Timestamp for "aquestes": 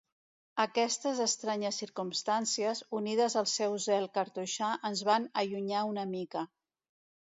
0.61-1.21